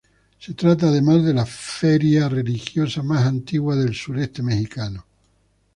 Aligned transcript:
Se 0.39 0.55
trata 0.55 0.87
además 0.87 1.23
de 1.23 1.31
la 1.31 1.45
feria 1.45 2.27
religiosa 2.27 3.03
más 3.03 3.23
antigua 3.23 3.75
del 3.75 3.93
sureste 3.93 4.41
mexicano. 4.41 5.05